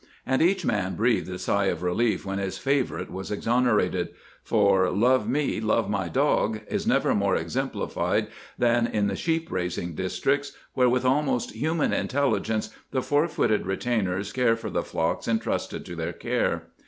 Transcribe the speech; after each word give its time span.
And 0.25 0.41
each 0.41 0.65
man 0.65 0.95
breathed 0.95 1.29
a 1.29 1.37
sigh 1.37 1.65
of 1.65 1.83
relief 1.83 2.25
when 2.25 2.39
his 2.39 2.57
favorite 2.57 3.11
was 3.11 3.29
exonerated, 3.29 4.09
for 4.41 4.89
"Love 4.89 5.29
me, 5.29 5.59
love 5.61 5.91
my 5.91 6.09
dog" 6.09 6.61
is 6.67 6.87
never 6.87 7.13
more 7.13 7.35
exemplified 7.35 8.25
than 8.57 8.87
in 8.87 9.05
the 9.05 9.15
sheep 9.15 9.51
raising 9.51 9.93
districts, 9.93 10.53
where, 10.73 10.89
with 10.89 11.05
almost 11.05 11.51
human 11.51 11.93
intelligence, 11.93 12.71
the 12.89 13.03
four 13.03 13.27
footed 13.27 13.67
retainers 13.67 14.33
care 14.33 14.55
for 14.57 14.71
the 14.71 14.81
flocks 14.81 15.27
entrusted 15.27 15.85
to 15.85 15.95
their 15.95 16.13
care. 16.13 16.69